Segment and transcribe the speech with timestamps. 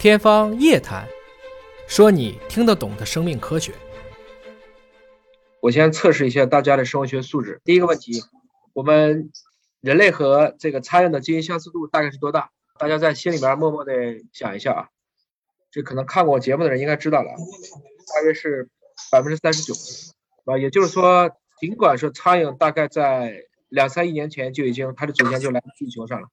[0.00, 1.06] 天方夜谭，
[1.86, 3.74] 说你听得懂的生命科学。
[5.60, 7.60] 我先测试一下大家的生物学素质。
[7.66, 8.22] 第一个问题，
[8.72, 9.30] 我们
[9.82, 12.48] 人类和这个苍蝇的基因相似度大概是多大？
[12.78, 13.92] 大家在心里边默默的
[14.32, 14.88] 想一下啊。
[15.70, 18.70] 这可能看过我节目的人应该知道了，大约是
[19.12, 19.74] 百分之三十九
[20.46, 20.56] 啊。
[20.56, 21.30] 也就是说，
[21.60, 26.28] 尽管是苍蝇，大概在两三亿年前就已经它的祖先就来地球上了，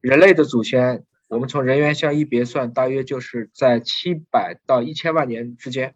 [0.00, 1.04] 人类的祖先。
[1.28, 5.94] 我们从人猿相一别算，大约就是在七百到一千万年之间。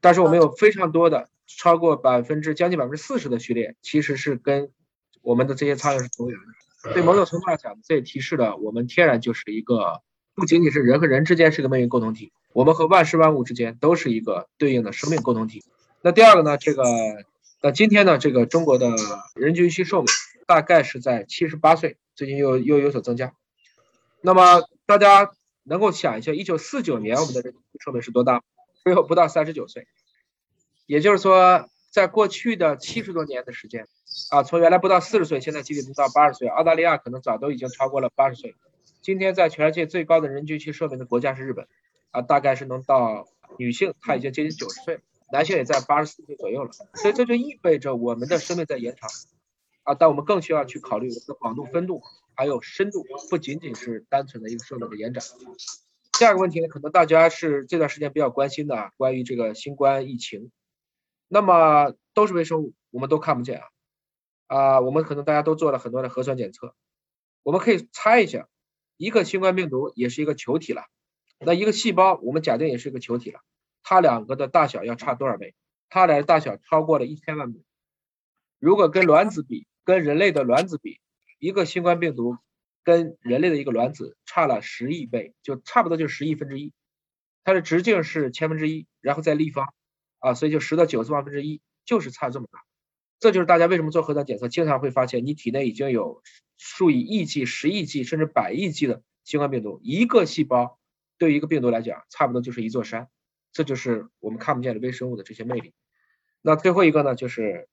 [0.00, 4.70] 但是我们有非常多的，超过百分之将近百分之四十的序列，其实是跟
[5.20, 6.94] 我们的这些苍蝇是同源的。
[6.94, 10.02] 对某种程度上讲，这也提示了我们天然就是一个，
[10.34, 15.64] 不仅仅是人和人之间是个命运共同体，我们和万事万物之间都是一个对应的生命共同体。
[16.02, 16.56] 那第二个呢？
[16.56, 16.82] 这个，
[17.62, 18.18] 那今天呢？
[18.18, 18.90] 这个中国的
[19.34, 20.06] 人均预期寿命
[20.46, 23.32] 大概是在七十八岁，最近又又有所增加。
[24.22, 25.32] 那么大家
[25.64, 28.42] 能够想一下，一九四九年我们的人均寿命是多大？
[28.84, 29.86] 只有不到三十九岁。
[30.86, 33.86] 也就是说，在过去的七十多年的时间，
[34.30, 36.48] 啊，从原来不到四十岁，现在基本能到八十岁。
[36.48, 38.54] 澳大利亚可能早都已经超过了八十岁。
[39.00, 41.66] 今天在全世界最高的人均期寿命的国家是日本，
[42.10, 45.00] 啊，大概是能到女性，她已经接近九十岁，
[45.32, 46.70] 男性也在八十四岁左右了。
[46.94, 49.10] 所以这就意味着我们的生命在延长，
[49.82, 52.02] 啊，但我们更需要去考虑我们的广度、分度。
[52.34, 55.22] 还有深度，不仅仅是单纯的一个设备的延展。
[56.18, 60.50] 第二个问题呢，可能大家是这段时间比较关心的，关于这个新冠疫情。
[61.28, 63.66] 那么都是微生物，我们都看不见啊
[64.46, 66.74] 啊，我们可能大家都做了很多的核酸检测，
[67.42, 68.48] 我们可以猜一下，
[68.96, 70.84] 一个新冠病毒也是一个球体了，
[71.38, 73.40] 那一个细胞我们假定也是一个球体了，
[73.82, 75.54] 它两个的大小要差多少倍？
[75.90, 77.62] 它俩的大小超过了一千万倍。
[78.58, 81.00] 如果跟卵子比，跟人类的卵子比。
[81.38, 82.38] 一个新冠病毒
[82.84, 86.72] 跟人类的一个卵子差了十亿倍，就差不多就是十亿分之一，
[87.42, 89.74] 它的直径是千分之一，然后再立方
[90.20, 92.60] 啊，所以就十的九次方分之一，就是差这么大。
[93.18, 96.22] 这就是大家为什么做核酸检测，经常会发现你体内已经有
[96.56, 100.78] 数以亿计、十亿计甚至百亿计的新冠病毒，一个细胞
[101.18, 103.08] 对于一个病毒来讲，差不多就是一座山。
[103.52, 105.72] 这就是我们看不见的微生物的这些魅力。
[106.40, 107.68] 那最后一个呢，就是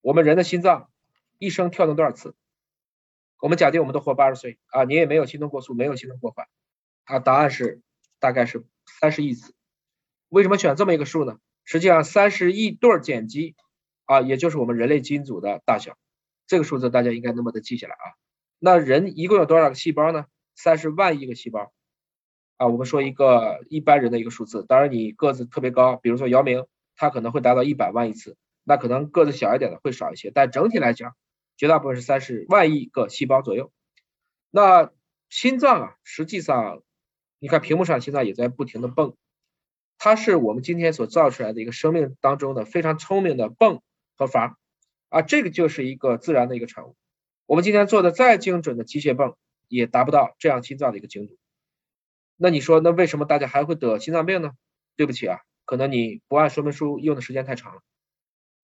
[0.00, 0.90] 我们人的心脏
[1.38, 2.34] 一生跳动多少次？
[3.40, 6.48] 我们假定我们都活八十岁啊，你也没有心动过速，没有心动过缓，
[7.04, 7.80] 啊，答案是
[8.18, 8.66] 大概是
[9.00, 9.54] 三十亿次。
[10.28, 11.38] 为什么选这么一个数呢？
[11.64, 13.54] 实际上三十亿对碱基
[14.06, 15.96] 啊，也就是我们人类基因组的大小，
[16.48, 18.18] 这个数字大家应该能把它记下来啊。
[18.58, 20.26] 那人一共有多少个细胞呢？
[20.56, 21.72] 三十万亿个细胞
[22.56, 22.66] 啊。
[22.66, 26.66] 我们说一个一般人的一个数字，当然你个子特别高，比如说姚明，
[26.96, 31.14] 他可能会达到一百万亿次，那可能个子小一点的会少一些，但整体来讲。
[31.58, 33.70] 绝大部分是三十万亿个细胞左右。
[34.50, 34.90] 那
[35.28, 36.82] 心脏啊，实际上
[37.38, 39.14] 你看屏幕上心脏也在不停的蹦，
[39.98, 43.82] 它是我们今天所造出来的一个生命当中的非常聪明的泵
[44.16, 44.56] 和阀
[45.10, 46.96] 啊，这个就是一个自然的一个产物。
[47.44, 49.36] 我们今天做的再精准的机械泵
[49.66, 51.36] 也达不到这样心脏的一个精度。
[52.36, 54.52] 那你说，那为什么大家还会得心脏病呢？
[54.96, 57.82] 对不起啊，可能你不按说明书用的时间太长了，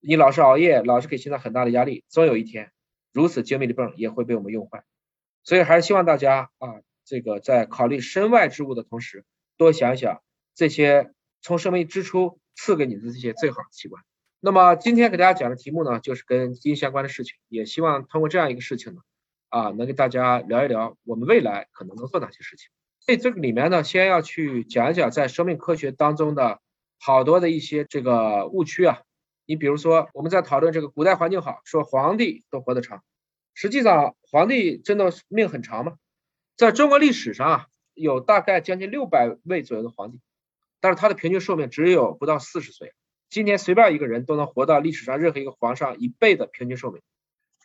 [0.00, 2.70] 你老是熬夜，老是给心脏很大的压力，总有一天。
[3.12, 4.84] 如此精密的泵也会被我们用坏，
[5.44, 9.24] 所以还是希望大家啊，这个在考虑身外之物的同时，
[9.56, 10.22] 多想想
[10.54, 11.12] 这些
[11.42, 14.02] 从生命之初赐给你的这些最好的器官。
[14.40, 19.00] 那么今天给大家讲的题目呢，就是跟基因相关的事情，也希望通过这样一个事情呢，
[19.50, 22.68] 啊，能给大家聊一聊我们未来可能能做哪些事情。
[23.00, 26.60] 所以这个里面呢，先要去讲一讲在生命科学当中的
[26.98, 29.02] 好多的一些这个误区啊。
[29.44, 33.02] 你比如说，我们在讨论这个古代环境好，说皇帝都活得长，
[33.54, 35.98] 实际上皇帝真的命很长吗？
[36.56, 40.20] 在中国历史上啊，有大概将近六百位左右的皇帝，
[40.80, 42.94] 但是他的平均寿命只有不到四十岁。
[43.30, 47.02] 今天随便一个人都能活到历史上任何一个皇上一倍的平均寿命，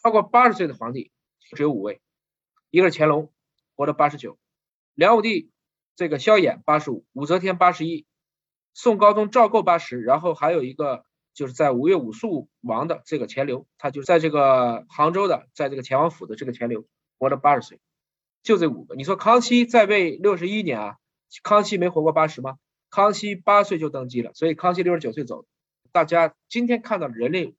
[0.00, 1.10] 超过八十岁的皇帝
[1.56, 2.00] 只有五位，
[2.70, 3.32] 一个是乾隆，
[3.74, 4.38] 活了八十九；
[4.94, 5.50] 梁武帝
[5.96, 8.06] 这个萧衍八十五，武则天八十一，
[8.74, 11.04] 宋高宗赵构八十，然后还有一个。
[11.34, 16.84] 就是在五月五肃王的这个钱镠，他就在这个杭州的，在这个钱王府的这个钱镠
[17.18, 17.80] 活了八十岁，
[18.42, 18.94] 就这五个。
[18.94, 20.96] 你说康熙在位六十一年啊，
[21.42, 22.56] 康熙没活过八十吗？
[22.88, 25.44] 康熙八岁就登基了，所以康熙六十九岁走。
[25.90, 27.54] 大家今天看到人类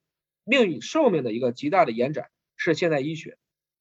[0.46, 3.38] 命运寿命的一个极大的延展，是现代医学，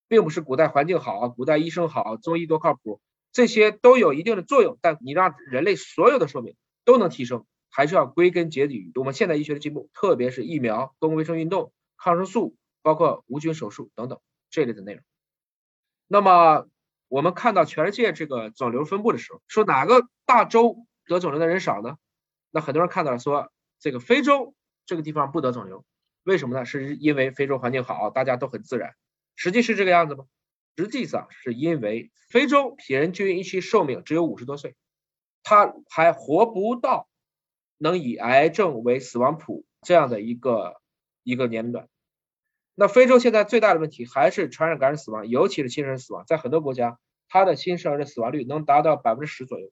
[0.09, 3.01] 并不是古代环境好啊，古代医生好，中医多靠谱，
[3.33, 7.47] 这些都有一定的作用，但你让人类所有的寿命都能提升。
[7.75, 15.03] 还是要归根结底我们现代医学的进步，特别是疫苗、公共卫生运动、抗生素，包括无菌手术等等这类的内容。
[16.07, 16.69] 那么
[17.09, 21.97] 我们看到全世界这个肿瘤分布的时候，说哪个大洲得肿瘤的人少呢？
[22.53, 23.51] 那很多人看到了说
[23.81, 24.55] 这个非洲
[24.87, 25.85] 这个地方不得肿瘤，
[26.23, 26.65] 为什么呢？
[26.65, 28.95] 是因为非洲环境好，大家都很自然。
[29.35, 30.27] 实际是这个样子吗？
[30.77, 34.77] 实际上是因为非洲平均一期寿命只有五十多岁，
[35.43, 37.09] 他还活不到
[37.79, 40.81] 能以癌症为死亡谱这样的一个
[41.23, 41.89] 一个年龄段。
[42.75, 46.99] 那非洲现在最大的问题还是传染感染死亡，尤其是新生儿死亡，在很多国家，
[47.29, 49.71] 它的新生儿的死亡率能达到百分之十左右。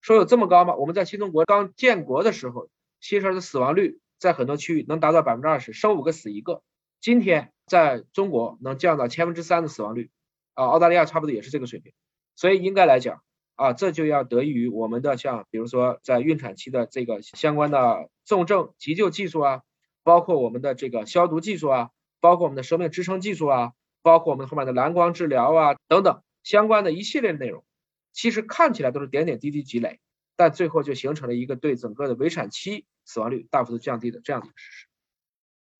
[0.00, 0.74] 说有这么高吗？
[0.74, 2.70] 我们在新中国刚建国的时候，
[3.00, 6.62] 新生儿的死亡率在很多区域能达到百分之二十，生五个死一个。
[7.00, 10.10] 今天在中国能降到千分之三的死亡率，
[10.54, 11.92] 啊，澳大利亚差不多也是这个水平。
[12.34, 13.22] 所以应该来讲，
[13.62, 19.62] 啊，这就要得益于我们的像比如说在孕产期的这个相关的重症急救技术啊，
[20.02, 21.90] 包括我们的这个消毒技术啊。
[22.22, 27.64] 包括我们的生命支撑技术啊，包括我们后面的蓝光治疗啊等等相关的一系列内容，
[28.12, 29.98] 其实看起来都是点点滴滴积累，
[30.36, 34.86] 但最后就形成了一个对整个的围产期死亡率大幅度降低的这样的一个事实。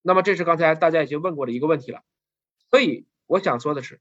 [0.03, 2.03] 那么这是刚才大家已经问过的一个问题了。
[2.73, 4.01] 所以我想说的是，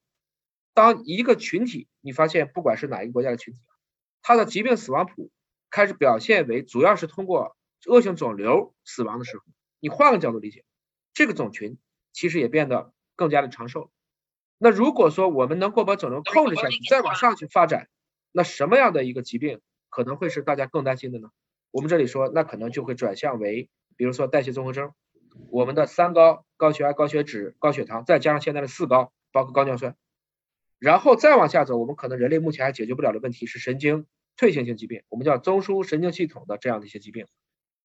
[0.74, 3.60] 当一个群体你发现不管是哪一个国家的群体，
[4.22, 5.32] 它的疾病死亡谱
[5.70, 7.56] 开始表现为主要是通过
[7.88, 9.44] 恶性肿瘤死亡的时候，
[9.80, 10.66] 你换个角度理解，
[11.14, 11.78] 这个种群。
[12.14, 13.90] 其实也变得更加的长寿。
[14.58, 17.88] 那如果说我们能够把肿瘤控制下去，再往上去发展，
[18.34, 21.30] 那什么样的一个疾病可能会是大家更担心的呢？
[21.72, 24.92] 我们这里说，那可能就会转向为，比如说代谢综合征，
[25.52, 29.96] 我们的三高：高血压、高血脂、高血糖，再加上现在的四高，包括高尿酸。
[30.82, 37.28] 然后再往下走，我们可能人类目前还解决不了的问题是神经退行性疾病，我们叫中枢神经系统的这样的一些疾病。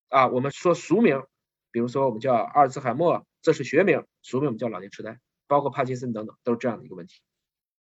[0.09, 1.23] 啊，我们说俗名，
[1.71, 3.27] 比如说我们叫阿尔兹海默。
[3.43, 7.21] 这是学名，俗名我们叫老年痴呆，包括帕金森等等，都是这样的一个问题。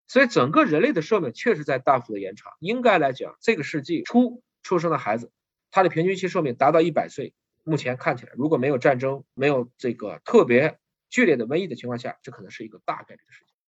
[0.09, 2.53] 所以整个人类的寿命确实在大幅的延长。
[2.59, 5.31] 应该来讲，这个世纪初出生的孩子，
[5.71, 7.33] 他的平均期寿命达到一百岁，
[7.63, 13.56] 目前看起来，如果没有战争，没有这个特别剧烈的瘟疫的情况下，这可能是一个大概率的事情。